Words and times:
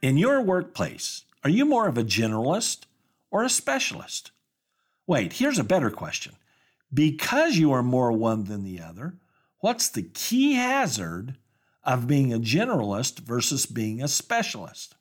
In 0.00 0.16
your 0.16 0.40
workplace, 0.40 1.24
are 1.42 1.50
you 1.50 1.64
more 1.64 1.88
of 1.88 1.98
a 1.98 2.04
generalist 2.04 2.84
or 3.32 3.42
a 3.42 3.50
specialist? 3.50 4.30
Wait, 5.08 5.34
here's 5.34 5.58
a 5.58 5.64
better 5.64 5.90
question. 5.90 6.36
Because 6.94 7.56
you 7.56 7.72
are 7.72 7.82
more 7.82 8.12
one 8.12 8.44
than 8.44 8.62
the 8.62 8.80
other, 8.80 9.16
what's 9.58 9.88
the 9.88 10.04
key 10.04 10.52
hazard 10.54 11.36
of 11.82 12.06
being 12.06 12.32
a 12.32 12.38
generalist 12.38 13.20
versus 13.20 13.66
being 13.66 14.00
a 14.00 14.06
specialist? 14.06 14.94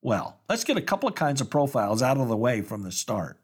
Well, 0.00 0.40
let's 0.48 0.64
get 0.64 0.78
a 0.78 0.82
couple 0.82 1.08
of 1.08 1.14
kinds 1.14 1.42
of 1.42 1.50
profiles 1.50 2.02
out 2.02 2.16
of 2.16 2.28
the 2.28 2.36
way 2.36 2.62
from 2.62 2.84
the 2.84 2.92
start. 2.92 3.36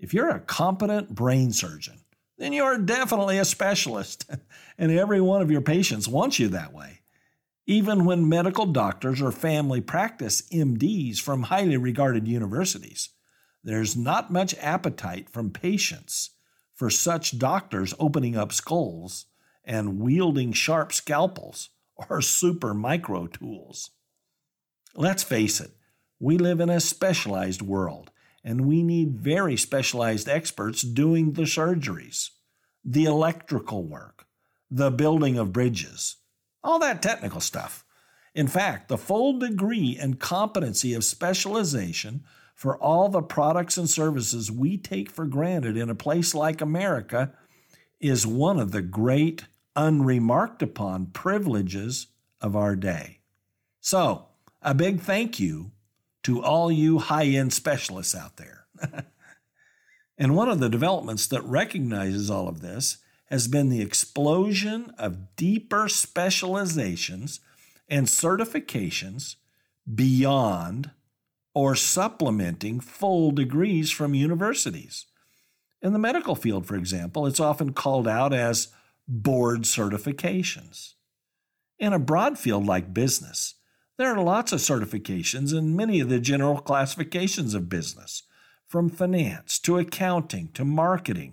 If 0.00 0.12
you're 0.12 0.30
a 0.30 0.40
competent 0.40 1.14
brain 1.14 1.52
surgeon, 1.52 2.00
then 2.38 2.52
you 2.52 2.64
are 2.64 2.76
definitely 2.76 3.38
a 3.38 3.44
specialist, 3.44 4.28
and 4.78 4.90
every 4.90 5.20
one 5.20 5.42
of 5.42 5.50
your 5.50 5.60
patients 5.60 6.08
wants 6.08 6.40
you 6.40 6.48
that 6.48 6.72
way 6.72 7.01
even 7.72 8.04
when 8.04 8.28
medical 8.28 8.66
doctors 8.66 9.22
or 9.22 9.32
family 9.32 9.80
practice 9.80 10.42
MDs 10.52 11.18
from 11.18 11.44
highly 11.44 11.78
regarded 11.78 12.28
universities. 12.28 13.08
There's 13.64 13.96
not 13.96 14.30
much 14.30 14.54
appetite 14.58 15.30
from 15.30 15.50
patients 15.50 16.30
for 16.74 16.90
such 16.90 17.38
doctors 17.38 17.94
opening 17.98 18.36
up 18.36 18.52
skulls 18.52 19.24
and 19.64 19.98
wielding 19.98 20.52
sharp 20.52 20.92
scalpels 20.92 21.70
or 21.96 22.20
super 22.20 22.74
micro 22.74 23.26
tools. 23.26 23.90
Let's 24.94 25.22
face 25.22 25.58
it, 25.58 25.70
we 26.20 26.36
live 26.36 26.60
in 26.60 26.68
a 26.68 26.78
specialized 26.78 27.62
world, 27.62 28.10
and 28.44 28.66
we 28.66 28.82
need 28.82 29.16
very 29.16 29.56
specialized 29.56 30.28
experts 30.28 30.82
doing 30.82 31.32
the 31.32 31.42
surgeries, 31.42 32.28
the 32.84 33.04
electrical 33.04 33.84
work, 33.84 34.26
the 34.70 34.90
building 34.90 35.38
of 35.38 35.54
bridges 35.54 36.16
all 36.64 36.78
that 36.78 37.02
technical 37.02 37.40
stuff. 37.40 37.84
In 38.34 38.46
fact, 38.46 38.88
the 38.88 38.98
full 38.98 39.38
degree 39.38 39.98
and 40.00 40.18
competency 40.18 40.94
of 40.94 41.04
specialization 41.04 42.24
for 42.54 42.76
all 42.78 43.08
the 43.08 43.22
products 43.22 43.76
and 43.76 43.88
services 43.88 44.50
we 44.50 44.78
take 44.78 45.10
for 45.10 45.26
granted 45.26 45.76
in 45.76 45.90
a 45.90 45.94
place 45.94 46.34
like 46.34 46.60
America 46.60 47.32
is 48.00 48.26
one 48.26 48.58
of 48.58 48.72
the 48.72 48.82
great, 48.82 49.44
unremarked 49.76 50.62
upon 50.62 51.06
privileges 51.06 52.08
of 52.40 52.56
our 52.56 52.76
day. 52.76 53.18
So, 53.80 54.26
a 54.62 54.74
big 54.74 55.00
thank 55.00 55.40
you 55.40 55.72
to 56.22 56.42
all 56.42 56.70
you 56.70 56.98
high 56.98 57.26
end 57.26 57.52
specialists 57.52 58.14
out 58.14 58.36
there. 58.36 58.66
and 60.18 60.36
one 60.36 60.48
of 60.48 60.60
the 60.60 60.68
developments 60.68 61.26
that 61.28 61.42
recognizes 61.42 62.30
all 62.30 62.48
of 62.48 62.60
this 62.60 62.98
has 63.32 63.48
been 63.48 63.70
the 63.70 63.80
explosion 63.80 64.92
of 64.98 65.34
deeper 65.36 65.88
specializations 65.88 67.40
and 67.88 68.06
certifications 68.06 69.36
beyond 69.92 70.90
or 71.54 71.74
supplementing 71.74 72.78
full 72.78 73.30
degrees 73.30 73.90
from 73.90 74.12
universities. 74.12 75.06
In 75.80 75.94
the 75.94 75.98
medical 75.98 76.34
field, 76.34 76.66
for 76.66 76.76
example, 76.76 77.26
it's 77.26 77.40
often 77.40 77.72
called 77.72 78.06
out 78.06 78.34
as 78.34 78.68
board 79.08 79.62
certifications. 79.62 80.92
In 81.78 81.94
a 81.94 81.98
broad 81.98 82.38
field 82.38 82.66
like 82.66 82.92
business, 82.92 83.54
there 83.96 84.14
are 84.14 84.22
lots 84.22 84.52
of 84.52 84.60
certifications 84.60 85.56
in 85.56 85.74
many 85.74 86.00
of 86.00 86.10
the 86.10 86.20
general 86.20 86.60
classifications 86.60 87.54
of 87.54 87.70
business, 87.70 88.24
from 88.66 88.90
finance 88.90 89.58
to 89.60 89.78
accounting 89.78 90.48
to 90.52 90.66
marketing 90.66 91.32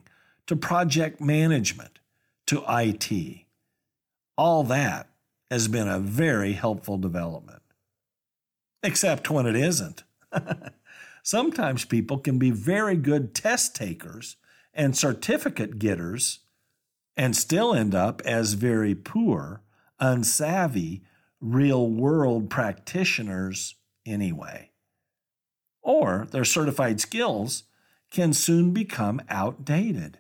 to 0.50 0.56
project 0.56 1.22
management 1.22 2.00
to 2.48 2.64
IT. 2.68 3.46
All 4.36 4.64
that 4.64 5.08
has 5.52 5.68
been 5.68 5.88
a 5.88 6.00
very 6.00 6.54
helpful 6.54 6.98
development. 6.98 7.62
Except 8.82 9.30
when 9.30 9.46
it 9.46 9.56
isn't. 9.56 10.04
Sometimes 11.24 11.86
people 11.86 12.18
can 12.18 12.40
be 12.40 12.50
very 12.50 12.96
good 12.96 13.36
test 13.36 13.76
takers 13.76 14.38
and 14.74 14.98
certificate 14.98 15.78
getters 15.78 16.40
and 17.16 17.36
still 17.36 17.76
end 17.76 17.94
up 17.94 18.20
as 18.26 18.54
very 18.54 18.96
poor, 18.96 19.62
unsavvy, 20.02 21.02
real 21.40 21.88
world 21.88 22.50
practitioners 22.50 23.76
anyway. 24.04 24.72
Or 25.84 26.28
their 26.32 26.44
certified 26.44 27.00
skills 27.00 27.66
can 28.10 28.34
soon 28.34 28.72
become 28.72 29.22
outdated. 29.30 30.18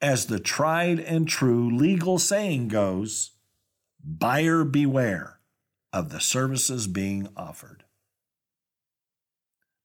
As 0.00 0.26
the 0.26 0.38
tried 0.38 1.00
and 1.00 1.26
true 1.26 1.76
legal 1.76 2.18
saying 2.18 2.68
goes, 2.68 3.32
buyer 4.02 4.62
beware 4.62 5.40
of 5.92 6.10
the 6.10 6.20
services 6.20 6.86
being 6.86 7.28
offered. 7.36 7.84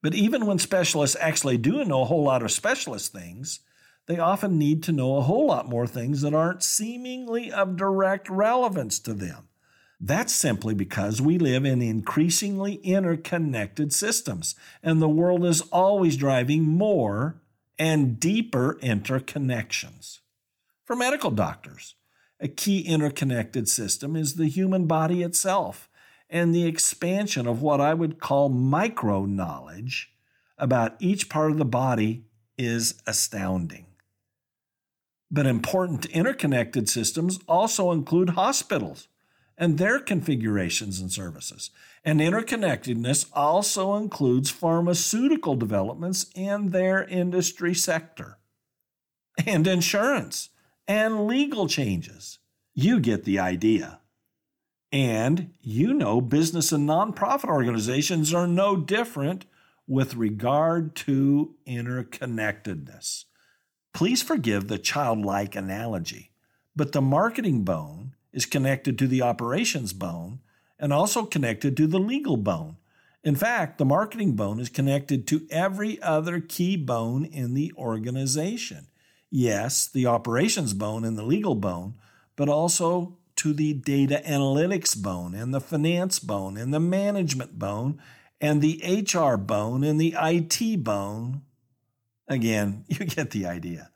But 0.03 0.13
even 0.13 0.45
when 0.45 0.59
specialists 0.59 1.17
actually 1.19 1.57
do 1.57 1.83
know 1.85 2.01
a 2.01 2.05
whole 2.05 2.23
lot 2.23 2.43
of 2.43 2.51
specialist 2.51 3.11
things, 3.11 3.61
they 4.05 4.19
often 4.19 4.59
need 4.59 4.83
to 4.83 4.91
know 4.91 5.15
a 5.15 5.21
whole 5.21 5.47
lot 5.47 5.69
more 5.69 5.87
things 5.87 6.21
that 6.21 6.33
aren't 6.33 6.61
seemingly 6.61 7.51
of 7.51 7.77
direct 7.77 8.29
relevance 8.29 8.99
to 8.99 9.13
them. 9.13 9.47
That's 9.99 10.35
simply 10.35 10.75
because 10.75 11.21
we 11.21 11.37
live 11.37 11.63
in 11.63 11.81
increasingly 11.81 12.75
interconnected 12.75 13.93
systems, 13.93 14.55
and 14.83 15.01
the 15.01 15.07
world 15.07 15.45
is 15.45 15.61
always 15.71 16.17
driving 16.17 16.63
more 16.63 17.41
and 17.77 18.19
deeper 18.19 18.77
interconnections. 18.81 20.19
For 20.85 20.95
medical 20.95 21.31
doctors, 21.31 21.95
a 22.39 22.47
key 22.47 22.81
interconnected 22.81 23.69
system 23.69 24.15
is 24.15 24.35
the 24.35 24.47
human 24.47 24.85
body 24.85 25.23
itself 25.23 25.89
and 26.29 26.53
the 26.53 26.65
expansion 26.65 27.47
of 27.47 27.61
what 27.61 27.79
I 27.79 27.93
would 27.93 28.19
call 28.19 28.49
micro 28.49 29.25
knowledge 29.25 30.11
about 30.57 30.95
each 30.99 31.29
part 31.29 31.51
of 31.51 31.57
the 31.57 31.65
body 31.65 32.25
is 32.57 33.01
astounding. 33.07 33.85
But 35.31 35.45
important 35.45 36.05
interconnected 36.07 36.89
systems 36.89 37.39
also 37.47 37.91
include 37.91 38.31
hospitals 38.31 39.07
and 39.57 39.77
their 39.77 39.99
configurations 39.99 40.99
and 40.99 41.11
services. 41.11 41.69
And 42.03 42.19
interconnectedness 42.19 43.29
also 43.33 43.95
includes 43.95 44.49
pharmaceutical 44.49 45.55
developments 45.55 46.25
in 46.35 46.69
their 46.69 47.03
industry 47.03 47.73
sector, 47.73 48.37
and 49.45 49.65
insurance, 49.65 50.49
and 50.87 51.27
legal 51.27 51.67
changes. 51.67 52.39
You 52.73 52.99
get 52.99 53.23
the 53.23 53.39
idea. 53.39 53.99
And 54.91 55.53
you 55.61 55.93
know, 55.93 56.21
business 56.21 56.71
and 56.71 56.87
nonprofit 56.87 57.49
organizations 57.49 58.33
are 58.33 58.47
no 58.47 58.75
different 58.75 59.45
with 59.87 60.15
regard 60.15 60.95
to 60.95 61.55
interconnectedness. 61.67 63.25
Please 63.93 64.21
forgive 64.21 64.67
the 64.67 64.77
childlike 64.77 65.55
analogy, 65.55 66.31
but 66.75 66.91
the 66.91 67.01
marketing 67.01 67.63
bone 67.63 68.15
is 68.33 68.45
connected 68.45 68.97
to 68.97 69.07
the 69.07 69.21
operations 69.21 69.93
bone 69.93 70.39
and 70.79 70.91
also 70.91 71.25
connected 71.25 71.77
to 71.77 71.87
the 71.87 71.99
legal 71.99 72.35
bone. 72.35 72.77
In 73.23 73.35
fact, 73.35 73.77
the 73.77 73.85
marketing 73.85 74.33
bone 74.35 74.59
is 74.59 74.67
connected 74.67 75.25
to 75.27 75.47
every 75.49 76.01
other 76.01 76.41
key 76.41 76.75
bone 76.75 77.23
in 77.23 77.53
the 77.53 77.71
organization. 77.77 78.87
Yes, 79.29 79.87
the 79.87 80.07
operations 80.07 80.73
bone 80.73 81.05
and 81.05 81.17
the 81.17 81.23
legal 81.23 81.55
bone, 81.55 81.93
but 82.35 82.49
also 82.49 83.17
to 83.37 83.53
the 83.53 83.73
data 83.73 84.21
analytics 84.25 85.01
bone 85.01 85.33
and 85.33 85.53
the 85.53 85.61
finance 85.61 86.19
bone 86.19 86.57
and 86.57 86.73
the 86.73 86.79
management 86.79 87.57
bone 87.57 87.99
and 88.41 88.61
the 88.61 88.81
HR 88.83 89.37
bone 89.37 89.83
and 89.83 89.99
the 89.99 90.15
IT 90.21 90.83
bone. 90.83 91.43
Again, 92.27 92.83
you 92.87 93.05
get 93.05 93.31
the 93.31 93.45
idea. 93.45 93.89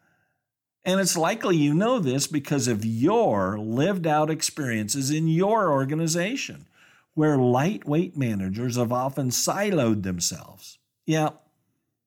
And 0.88 1.00
it's 1.00 1.16
likely 1.16 1.56
you 1.56 1.76
know 1.76 2.00
this 2.00 2.26
because 2.26 2.68
of 2.68 2.84
your 2.84 3.60
lived 3.60 4.08
out 4.08 4.32
experiences 4.32 5.12
in 5.12 5.28
your 5.28 5.72
organization, 5.72 6.66
where 7.14 7.38
lightweight 7.38 8.18
managers 8.18 8.76
have 8.78 8.92
often 8.92 9.30
siloed 9.30 10.02
themselves. 10.02 10.80
Yeah, 11.06 11.30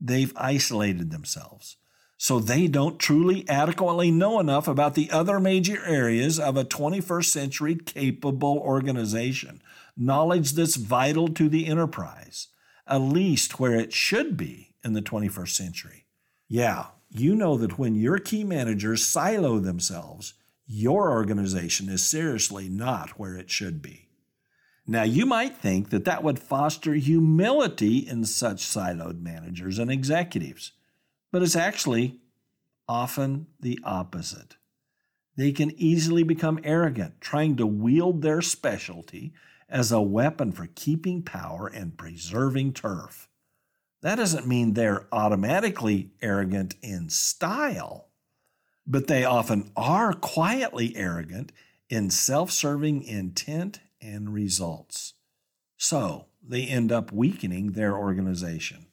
they've 0.00 0.32
isolated 0.36 1.12
themselves 1.12 1.76
so 2.22 2.38
they 2.38 2.66
don't 2.66 2.98
truly 2.98 3.48
adequately 3.48 4.10
know 4.10 4.40
enough 4.40 4.68
about 4.68 4.94
the 4.94 5.10
other 5.10 5.40
major 5.40 5.82
areas 5.86 6.38
of 6.38 6.54
a 6.54 6.66
21st 6.66 7.24
century 7.24 7.74
capable 7.74 8.58
organization, 8.58 9.62
knowledge 9.96 10.52
that's 10.52 10.76
vital 10.76 11.28
to 11.28 11.48
the 11.48 11.66
enterprise, 11.66 12.48
at 12.86 12.98
least 12.98 13.58
where 13.58 13.74
it 13.74 13.94
should 13.94 14.36
be 14.36 14.74
in 14.84 14.92
the 14.92 15.00
21st 15.00 15.48
century. 15.48 16.04
Yeah, 16.46 16.88
you 17.10 17.34
know 17.34 17.56
that 17.56 17.78
when 17.78 17.94
your 17.94 18.18
key 18.18 18.44
managers 18.44 19.04
silo 19.06 19.58
themselves, 19.58 20.34
your 20.66 21.10
organization 21.10 21.88
is 21.88 22.08
seriously 22.08 22.68
not 22.68 23.18
where 23.18 23.36
it 23.36 23.50
should 23.50 23.82
be. 23.82 24.08
Now, 24.86 25.02
you 25.02 25.26
might 25.26 25.56
think 25.56 25.90
that 25.90 26.04
that 26.04 26.22
would 26.22 26.38
foster 26.38 26.94
humility 26.94 27.98
in 27.98 28.24
such 28.24 28.64
siloed 28.64 29.20
managers 29.20 29.78
and 29.78 29.90
executives 29.90 30.72
but 31.30 31.42
it's 31.42 31.56
actually 31.56 32.20
often 32.88 33.46
the 33.60 33.78
opposite. 33.84 34.56
They 35.36 35.52
can 35.52 35.70
easily 35.76 36.22
become 36.22 36.58
arrogant, 36.64 37.20
trying 37.20 37.56
to 37.56 37.66
wield 37.66 38.22
their 38.22 38.42
specialty 38.42 39.32
as 39.68 39.92
a 39.92 40.00
weapon 40.00 40.52
for 40.52 40.68
keeping 40.74 41.22
power 41.22 41.68
and 41.68 41.96
preserving 41.96 42.72
turf. 42.72 43.28
That 44.02 44.16
doesn't 44.16 44.46
mean 44.46 44.72
they're 44.72 45.06
automatically 45.12 46.10
arrogant 46.22 46.74
in 46.82 47.10
style, 47.10 48.08
but 48.86 49.06
they 49.06 49.24
often 49.24 49.70
are 49.76 50.14
quietly 50.14 50.96
arrogant 50.96 51.52
in 51.88 52.10
self 52.10 52.50
serving 52.50 53.02
intent 53.02 53.80
and 54.00 54.32
results. 54.32 55.14
So 55.76 56.26
they 56.46 56.64
end 56.64 56.90
up 56.90 57.12
weakening 57.12 57.72
their 57.72 57.96
organization. 57.96 58.86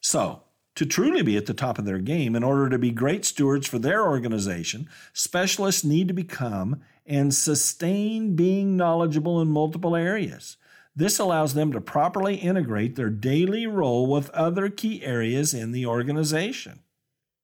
So, 0.00 0.42
to 0.76 0.86
truly 0.86 1.22
be 1.22 1.36
at 1.36 1.46
the 1.46 1.54
top 1.54 1.78
of 1.78 1.84
their 1.84 1.98
game, 1.98 2.34
in 2.34 2.42
order 2.42 2.68
to 2.68 2.78
be 2.78 2.90
great 2.90 3.24
stewards 3.24 3.66
for 3.66 3.78
their 3.78 4.06
organization, 4.06 4.88
specialists 5.12 5.84
need 5.84 6.08
to 6.08 6.14
become 6.14 6.80
and 7.04 7.34
sustain 7.34 8.36
being 8.36 8.76
knowledgeable 8.76 9.40
in 9.40 9.48
multiple 9.48 9.96
areas. 9.96 10.56
This 10.94 11.18
allows 11.18 11.54
them 11.54 11.72
to 11.72 11.80
properly 11.80 12.36
integrate 12.36 12.96
their 12.96 13.10
daily 13.10 13.66
role 13.66 14.06
with 14.06 14.30
other 14.30 14.68
key 14.68 15.04
areas 15.04 15.54
in 15.54 15.72
the 15.72 15.86
organization. 15.86 16.80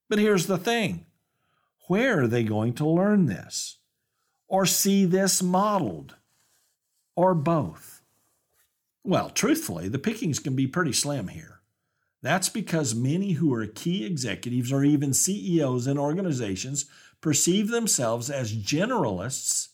But 0.09 0.19
here's 0.19 0.47
the 0.47 0.57
thing 0.57 1.05
where 1.87 2.23
are 2.23 2.27
they 2.27 2.43
going 2.43 2.73
to 2.73 2.87
learn 2.87 3.25
this? 3.25 3.79
Or 4.47 4.65
see 4.65 5.05
this 5.05 5.41
modeled? 5.41 6.15
Or 7.15 7.33
both? 7.33 8.01
Well, 9.03 9.29
truthfully, 9.29 9.87
the 9.87 9.99
pickings 9.99 10.39
can 10.39 10.55
be 10.55 10.67
pretty 10.67 10.93
slim 10.93 11.29
here. 11.29 11.61
That's 12.21 12.49
because 12.49 12.93
many 12.93 13.33
who 13.33 13.53
are 13.53 13.65
key 13.65 14.05
executives 14.05 14.71
or 14.71 14.83
even 14.83 15.13
CEOs 15.13 15.87
in 15.87 15.97
organizations 15.97 16.85
perceive 17.21 17.69
themselves 17.69 18.29
as 18.29 18.55
generalists 18.55 19.69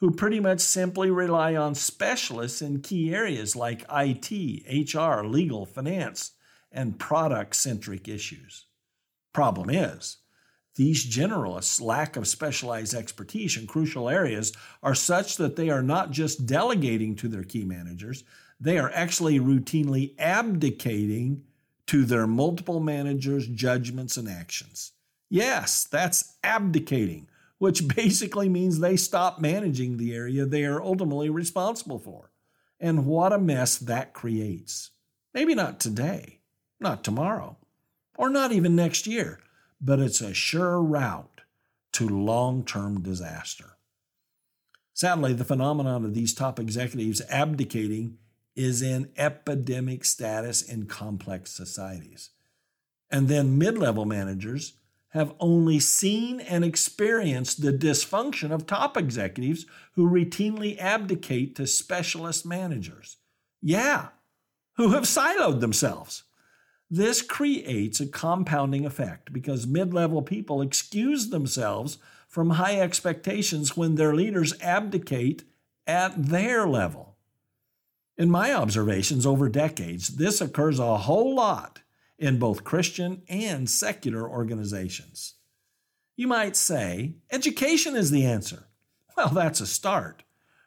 who 0.00 0.10
pretty 0.10 0.40
much 0.40 0.60
simply 0.60 1.10
rely 1.10 1.54
on 1.54 1.74
specialists 1.74 2.62
in 2.62 2.80
key 2.80 3.14
areas 3.14 3.54
like 3.54 3.84
IT, 3.92 4.94
HR, 4.94 5.22
legal, 5.24 5.66
finance, 5.66 6.32
and 6.72 6.98
product 6.98 7.54
centric 7.54 8.08
issues. 8.08 8.66
Problem 9.32 9.68
is, 9.68 10.18
these 10.76 11.04
generalists' 11.04 11.80
lack 11.80 12.16
of 12.16 12.26
specialized 12.26 12.94
expertise 12.94 13.56
in 13.56 13.66
crucial 13.66 14.08
areas 14.08 14.52
are 14.82 14.94
such 14.94 15.36
that 15.36 15.56
they 15.56 15.68
are 15.68 15.82
not 15.82 16.10
just 16.10 16.46
delegating 16.46 17.14
to 17.16 17.28
their 17.28 17.44
key 17.44 17.64
managers, 17.64 18.24
they 18.58 18.78
are 18.78 18.90
actually 18.94 19.38
routinely 19.38 20.14
abdicating 20.18 21.42
to 21.86 22.04
their 22.04 22.26
multiple 22.26 22.80
managers' 22.80 23.46
judgments 23.46 24.16
and 24.16 24.28
actions. 24.28 24.92
Yes, 25.28 25.84
that's 25.84 26.36
abdicating, 26.42 27.28
which 27.60 27.86
basically 27.94 28.48
means 28.48 28.80
they 28.80 28.96
stop 28.96 29.38
managing 29.38 29.96
the 29.96 30.12
area 30.12 30.44
they 30.44 30.64
are 30.64 30.82
ultimately 30.82 31.30
responsible 31.30 31.98
for. 31.98 32.32
And 32.80 33.06
what 33.06 33.32
a 33.32 33.38
mess 33.38 33.76
that 33.76 34.14
creates. 34.14 34.90
Maybe 35.34 35.54
not 35.54 35.78
today, 35.78 36.40
not 36.80 37.04
tomorrow, 37.04 37.58
or 38.16 38.30
not 38.30 38.50
even 38.50 38.74
next 38.74 39.06
year, 39.06 39.40
but 39.80 40.00
it's 40.00 40.22
a 40.22 40.32
sure 40.32 40.80
route 40.80 41.42
to 41.92 42.08
long 42.08 42.64
term 42.64 43.02
disaster. 43.02 43.76
Sadly, 44.94 45.34
the 45.34 45.44
phenomenon 45.44 46.04
of 46.04 46.14
these 46.14 46.34
top 46.34 46.58
executives 46.58 47.20
abdicating 47.28 48.16
is 48.56 48.80
in 48.80 49.10
epidemic 49.18 50.06
status 50.06 50.62
in 50.62 50.86
complex 50.86 51.52
societies. 51.52 52.30
And 53.10 53.28
then 53.28 53.58
mid 53.58 53.76
level 53.76 54.06
managers 54.06 54.74
have 55.10 55.34
only 55.40 55.80
seen 55.80 56.40
and 56.40 56.64
experienced 56.64 57.62
the 57.62 57.72
dysfunction 57.72 58.52
of 58.52 58.66
top 58.66 58.96
executives 58.96 59.66
who 59.92 60.08
routinely 60.08 60.78
abdicate 60.78 61.54
to 61.56 61.66
specialist 61.66 62.46
managers. 62.46 63.16
Yeah, 63.60 64.08
who 64.74 64.90
have 64.90 65.04
siloed 65.04 65.60
themselves. 65.60 66.22
This 66.90 67.22
creates 67.22 68.00
a 68.00 68.06
compounding 68.06 68.84
effect 68.84 69.32
because 69.32 69.66
mid 69.66 69.92
level 69.92 70.22
people 70.22 70.62
excuse 70.62 71.28
themselves 71.28 71.98
from 72.28 72.50
high 72.50 72.80
expectations 72.80 73.76
when 73.76 73.96
their 73.96 74.14
leaders 74.14 74.58
abdicate 74.60 75.44
at 75.86 76.26
their 76.26 76.66
level. 76.66 77.16
In 78.16 78.30
my 78.30 78.52
observations 78.52 79.26
over 79.26 79.48
decades, 79.48 80.16
this 80.16 80.40
occurs 80.40 80.78
a 80.78 80.98
whole 80.98 81.34
lot 81.34 81.80
in 82.20 82.38
both 82.38 82.62
Christian 82.62 83.22
and 83.28 83.68
secular 83.68 84.28
organizations. 84.28 85.34
You 86.16 86.28
might 86.28 86.54
say, 86.54 87.14
education 87.32 87.96
is 87.96 88.10
the 88.10 88.26
answer. 88.26 88.68
Well, 89.16 89.30
that's 89.30 89.60
a 89.60 89.66
start. 89.66 90.22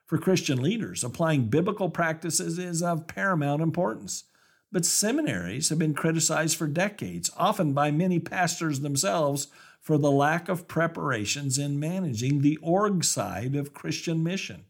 For 0.05 0.17
Christian 0.17 0.61
leaders, 0.61 1.03
applying 1.03 1.47
biblical 1.47 1.89
practices 1.89 2.57
is 2.57 2.81
of 2.81 3.07
paramount 3.07 3.61
importance. 3.61 4.25
But 4.71 4.85
seminaries 4.85 5.69
have 5.69 5.77
been 5.77 5.94
criticized 5.94 6.57
for 6.57 6.65
decades, 6.65 7.29
often 7.38 7.73
by 7.73 7.91
many 7.91 8.19
pastors 8.19 8.79
themselves, 8.79 9.47
for 9.79 10.00
the 10.00 10.11
lack 10.11 10.50
of 10.50 10.67
preparations 10.67 11.59
in 11.59 11.79
managing 11.79 12.41
the 12.41 12.57
org 12.63 13.03
side 13.03 13.55
of 13.55 13.73
Christian 13.73 14.23
mission. 14.23 14.65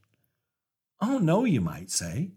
Oh, 1.01 1.18
no, 1.18 1.45
you 1.45 1.62
might 1.62 1.91
say. 1.91 2.31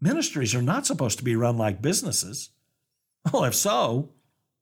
Ministries 0.00 0.54
are 0.54 0.62
not 0.62 0.86
supposed 0.86 1.18
to 1.18 1.24
be 1.24 1.34
run 1.34 1.58
like 1.58 1.82
businesses. 1.82 2.50
Well, 3.32 3.44
if 3.44 3.54
so, 3.54 4.10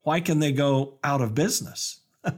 why 0.03 0.21
can 0.21 0.39
they 0.41 0.53
go 0.53 0.99
out 1.05 1.21
of 1.21 1.35
business? 1.35 2.01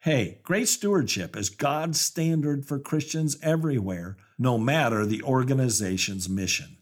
hey, 0.00 0.40
great 0.42 0.68
stewardship 0.68 1.36
is 1.36 1.50
God's 1.50 2.00
standard 2.00 2.66
for 2.66 2.78
Christians 2.78 3.36
everywhere, 3.42 4.16
no 4.38 4.58
matter 4.58 5.04
the 5.04 5.22
organization's 5.22 6.28
mission. 6.28 6.78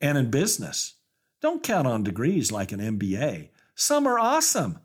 And 0.00 0.16
in 0.16 0.30
business, 0.30 0.94
don't 1.40 1.62
count 1.62 1.86
on 1.86 2.02
degrees 2.02 2.50
like 2.50 2.72
an 2.72 2.80
MBA. 2.80 3.48
Some 3.74 4.06
are 4.06 4.18
awesome, 4.18 4.80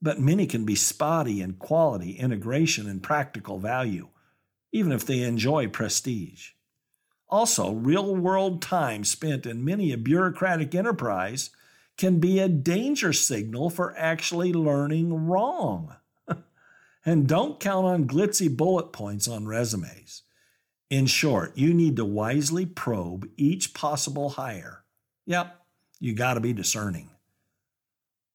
but 0.00 0.20
many 0.20 0.46
can 0.46 0.64
be 0.64 0.74
spotty 0.74 1.40
in 1.40 1.54
quality, 1.54 2.12
integration, 2.12 2.88
and 2.88 3.02
practical 3.02 3.58
value, 3.58 4.08
even 4.72 4.90
if 4.90 5.06
they 5.06 5.22
enjoy 5.22 5.68
prestige. 5.68 6.50
Also, 7.28 7.72
real 7.72 8.16
world 8.16 8.60
time 8.60 9.04
spent 9.04 9.46
in 9.46 9.64
many 9.64 9.92
a 9.92 9.96
bureaucratic 9.96 10.74
enterprise 10.74 11.50
can 12.02 12.18
be 12.18 12.40
a 12.40 12.48
danger 12.48 13.12
signal 13.12 13.70
for 13.70 13.96
actually 13.96 14.52
learning 14.52 15.28
wrong. 15.28 15.94
and 17.06 17.28
don't 17.28 17.60
count 17.60 17.86
on 17.86 18.08
glitzy 18.08 18.56
bullet 18.56 18.92
points 18.92 19.28
on 19.28 19.46
resumes. 19.46 20.24
In 20.90 21.06
short, 21.06 21.56
you 21.56 21.72
need 21.72 21.94
to 21.94 22.04
wisely 22.04 22.66
probe 22.66 23.28
each 23.36 23.72
possible 23.72 24.30
hire. 24.30 24.82
Yep, 25.26 25.56
you 26.00 26.12
got 26.12 26.34
to 26.34 26.40
be 26.40 26.52
discerning. 26.52 27.08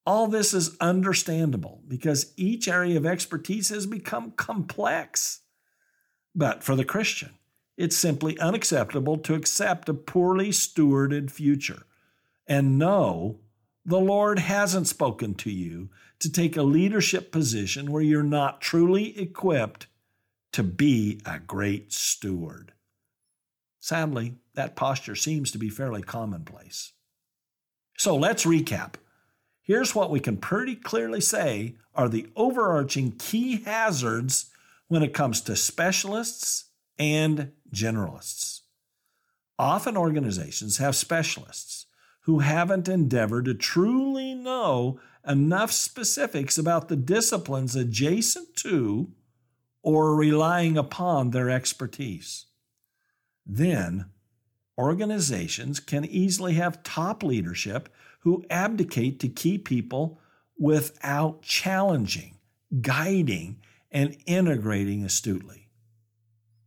All 0.06 0.28
this 0.28 0.54
is 0.54 0.78
understandable 0.80 1.82
because 1.90 2.32
each 2.38 2.70
area 2.70 2.96
of 2.96 3.06
expertise 3.06 3.68
has 3.68 3.86
become 3.86 4.32
complex. 4.32 5.42
But 6.34 6.64
for 6.64 6.78
the 6.78 6.86
Christian, 6.86 7.32
it's 7.76 7.98
simply 7.98 8.40
unacceptable 8.40 9.18
to 9.18 9.36
accept 9.36 9.90
a 9.90 9.94
poorly 9.94 10.52
stewarded 10.52 11.30
future. 11.30 11.84
And 12.48 12.80
no, 12.80 13.42
the 13.88 14.00
Lord 14.00 14.40
hasn't 14.40 14.88
spoken 14.88 15.34
to 15.36 15.50
you 15.50 15.90
to 16.20 16.30
take 16.30 16.58
a 16.58 16.62
leadership 16.62 17.32
position 17.32 17.90
where 17.90 18.02
you're 18.02 18.22
not 18.22 18.60
truly 18.60 19.18
equipped 19.18 19.88
to 20.52 20.62
be 20.62 21.22
a 21.26 21.40
great 21.40 21.94
steward. 21.94 22.74
Sadly, 23.80 24.36
that 24.56 24.76
posture 24.76 25.16
seems 25.16 25.52
to 25.52 25.58
be 25.58 25.70
fairly 25.70 26.02
commonplace. 26.02 26.92
So 27.98 28.18
let's 28.18 28.46
recap. 28.46 28.96
Here's 29.62 29.96
what 29.96 30.12
we 30.12 30.20
can 30.20 30.36
pretty 30.36 30.76
clearly 30.76 31.22
say 31.22 31.76
are 31.96 32.10
the 32.10 32.28
overarching 32.36 33.14
key 33.14 33.64
hazards 33.64 34.52
when 34.90 35.02
it 35.02 35.14
comes 35.14 35.40
to 35.42 35.56
specialists 35.56 36.66
and 37.00 37.54
generalists. 37.74 38.62
Often 39.58 39.96
organizations 39.96 40.78
have 40.78 40.96
specialists 40.96 41.87
who 42.28 42.40
haven't 42.40 42.90
endeavored 42.90 43.46
to 43.46 43.54
truly 43.54 44.34
know 44.36 45.00
enough 45.26 45.72
specifics 45.72 46.58
about 46.58 46.90
the 46.90 46.96
disciplines 46.98 47.74
adjacent 47.74 48.54
to 48.54 49.10
or 49.82 50.14
relying 50.14 50.78
upon 50.78 51.30
their 51.30 51.50
expertise. 51.50 52.48
Then, 53.46 54.08
organizations 54.78 55.80
can 55.80 56.04
easily 56.04 56.56
have 56.56 56.84
top 56.84 57.24
leadership 57.24 57.88
who 58.20 58.46
abdicate 58.50 59.22
to 59.22 59.30
key 59.30 59.58
people 59.58 60.20
without 60.60 61.42
challenging, 61.42 62.40
guiding, 62.82 63.62
and 63.90 64.18
integrating 64.26 65.06
astutely. 65.06 65.70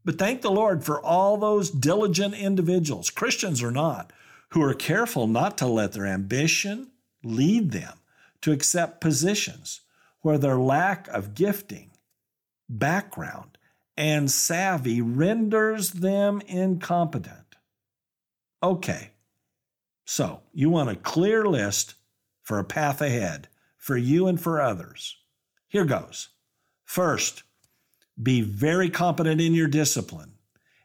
But 0.06 0.18
thank 0.18 0.40
the 0.40 0.50
Lord 0.50 0.84
for 0.84 1.04
all 1.04 1.36
those 1.36 1.68
diligent 1.68 2.32
individuals, 2.32 3.10
Christians 3.10 3.62
or 3.62 3.70
not, 3.70 4.10
who 4.50 4.62
are 4.62 4.74
careful 4.74 5.26
not 5.26 5.56
to 5.58 5.66
let 5.66 5.92
their 5.92 6.06
ambition 6.06 6.90
lead 7.22 7.70
them 7.70 7.98
to 8.42 8.52
accept 8.52 9.00
positions 9.00 9.80
where 10.20 10.38
their 10.38 10.58
lack 10.58 11.08
of 11.08 11.34
gifting, 11.34 11.90
background, 12.68 13.56
and 13.96 14.30
savvy 14.30 15.00
renders 15.00 15.90
them 15.90 16.40
incompetent. 16.46 17.56
Okay, 18.62 19.10
so 20.04 20.40
you 20.52 20.70
want 20.70 20.90
a 20.90 20.96
clear 20.96 21.44
list 21.46 21.94
for 22.42 22.58
a 22.58 22.64
path 22.64 23.00
ahead 23.00 23.48
for 23.76 23.96
you 23.96 24.26
and 24.26 24.40
for 24.40 24.60
others. 24.60 25.16
Here 25.68 25.84
goes. 25.84 26.28
First, 26.84 27.44
be 28.20 28.40
very 28.40 28.90
competent 28.90 29.40
in 29.40 29.54
your 29.54 29.68
discipline 29.68 30.32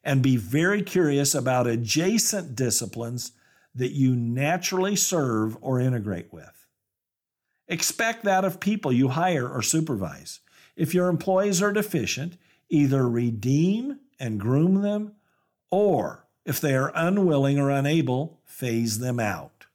and 0.03 0.22
be 0.22 0.38
very 0.38 0.84
curious 0.84 1.34
about 1.34 1.67
adjacent 1.67 2.55
disciplines 2.55 3.31
that 3.75 3.91
you 3.91 4.15
naturally 4.15 4.96
serve 4.96 5.58
or 5.62 5.79
integrate 5.79 6.32
with. 6.32 6.65
Expect 7.67 8.24
that 8.24 8.46
of 8.46 8.60
people 8.60 8.91
you 8.91 9.10
hire 9.10 9.48
or 9.48 9.62
supervise. 9.62 10.39
If 10.75 10.94
your 10.94 11.08
employees 11.10 11.62
are 11.62 11.74
deficient, 11.74 12.38
either 12.70 13.08
redeem 13.08 14.00
and 14.20 14.39
groom 14.39 14.82
them, 14.82 15.13
or 15.70 16.25
if 16.46 16.62
they 16.62 16.75
are 16.75 16.91
unwilling 16.96 17.60
or 17.60 17.70
unable, 17.70 18.39
phase 18.46 19.00
them 19.00 19.20
out. 19.20 19.65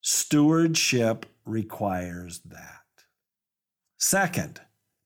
Stewardship 0.00 1.26
requires 1.44 2.40
that. 2.40 2.80
Second, 3.98 4.60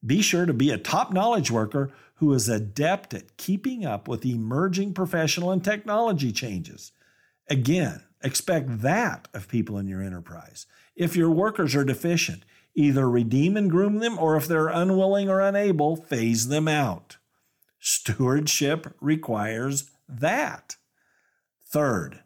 be 0.04 0.23
sure 0.23 0.46
to 0.46 0.54
be 0.54 0.70
a 0.70 0.78
top 0.78 1.12
knowledge 1.12 1.50
worker 1.50 1.92
who 2.16 2.32
is 2.32 2.49
adept 2.49 3.12
at 3.12 3.37
keeping 3.37 3.85
up 3.85 4.08
with 4.08 4.25
emerging 4.25 4.94
professional 4.94 5.50
and 5.50 5.62
technology 5.62 6.32
changes. 6.32 6.92
Again, 7.49 8.02
expect 8.26 8.83
that 8.83 9.28
of 9.33 9.49
people 9.49 9.78
in 9.78 9.88
your 9.88 10.02
enterprise. 10.02 10.66
If 10.95 11.16
your 11.16 11.30
workers 11.30 11.75
are 11.75 11.85
deficient, 11.85 12.45
either 12.75 13.09
redeem 13.09 13.56
and 13.56 13.71
groom 13.71 14.00
them, 14.00 14.18
or 14.18 14.37
if 14.37 14.47
they're 14.47 14.68
unwilling 14.68 15.28
or 15.28 15.40
unable, 15.40 15.97
phase 15.97 16.49
them 16.49 16.68
out. 16.68 17.16
Stewardship 17.78 18.95
requires 19.00 19.90
that. 20.09 20.76
Third, 21.68 22.21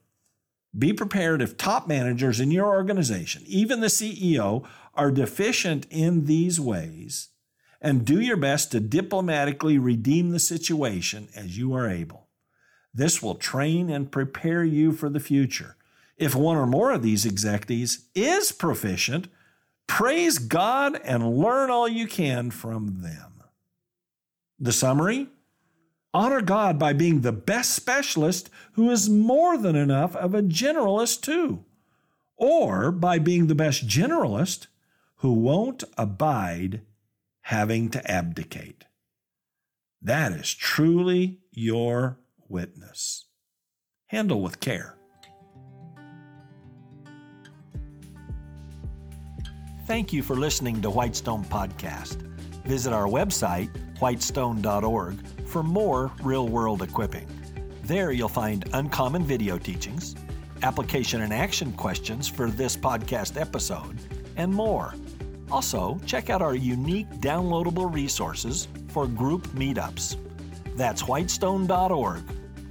be 0.76 0.92
prepared 0.92 1.42
if 1.42 1.56
top 1.56 1.88
managers 1.88 2.40
in 2.40 2.50
your 2.50 2.66
organization, 2.66 3.42
even 3.46 3.80
the 3.80 3.88
CEO, 3.88 4.66
are 4.94 5.10
deficient 5.10 5.86
in 5.90 6.26
these 6.26 6.60
ways, 6.60 7.28
and 7.80 8.04
do 8.04 8.20
your 8.20 8.36
best 8.36 8.72
to 8.72 8.80
diplomatically 8.80 9.78
redeem 9.78 10.30
the 10.30 10.38
situation 10.38 11.28
as 11.34 11.58
you 11.58 11.74
are 11.74 11.88
able. 11.88 12.28
This 12.92 13.22
will 13.22 13.36
train 13.36 13.90
and 13.90 14.10
prepare 14.10 14.64
you 14.64 14.92
for 14.92 15.08
the 15.08 15.20
future. 15.20 15.76
If 16.20 16.34
one 16.34 16.58
or 16.58 16.66
more 16.66 16.92
of 16.92 17.02
these 17.02 17.24
executives 17.24 18.04
is 18.14 18.52
proficient, 18.52 19.26
praise 19.86 20.38
God 20.38 21.00
and 21.02 21.38
learn 21.38 21.70
all 21.70 21.88
you 21.88 22.06
can 22.06 22.50
from 22.50 23.00
them. 23.00 23.42
The 24.58 24.70
summary 24.70 25.28
Honor 26.12 26.40
God 26.40 26.78
by 26.78 26.92
being 26.92 27.20
the 27.20 27.32
best 27.32 27.72
specialist 27.72 28.50
who 28.72 28.90
is 28.90 29.08
more 29.08 29.56
than 29.56 29.76
enough 29.76 30.16
of 30.16 30.34
a 30.34 30.42
generalist, 30.42 31.22
too, 31.22 31.64
or 32.36 32.90
by 32.90 33.18
being 33.18 33.46
the 33.46 33.54
best 33.54 33.86
generalist 33.86 34.66
who 35.16 35.32
won't 35.32 35.84
abide 35.96 36.80
having 37.42 37.88
to 37.90 38.10
abdicate. 38.10 38.86
That 40.02 40.32
is 40.32 40.52
truly 40.52 41.38
your 41.52 42.18
witness. 42.48 43.26
Handle 44.06 44.42
with 44.42 44.58
care. 44.58 44.99
Thank 49.90 50.12
you 50.12 50.22
for 50.22 50.36
listening 50.36 50.80
to 50.82 50.88
Whitestone 50.88 51.44
Podcast. 51.46 52.22
Visit 52.64 52.92
our 52.92 53.08
website, 53.08 53.70
whitestone.org 53.98 55.16
for 55.48 55.64
more 55.64 56.12
real 56.22 56.46
world 56.46 56.82
equipping. 56.82 57.26
There 57.82 58.12
you'll 58.12 58.28
find 58.28 58.70
uncommon 58.72 59.24
video 59.24 59.58
teachings, 59.58 60.14
application 60.62 61.22
and 61.22 61.32
action 61.32 61.72
questions 61.72 62.28
for 62.28 62.52
this 62.52 62.76
podcast 62.76 63.36
episode, 63.36 63.98
and 64.36 64.54
more. 64.54 64.94
Also, 65.50 65.98
check 66.06 66.30
out 66.30 66.40
our 66.40 66.54
unique 66.54 67.10
downloadable 67.14 67.92
resources 67.92 68.68
for 68.90 69.08
group 69.08 69.48
meetups. 69.48 70.16
That's 70.76 71.02
whitestone.org. 71.02 72.22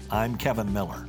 I'm 0.09 0.37
Kevin 0.37 0.71
Miller. 0.71 1.05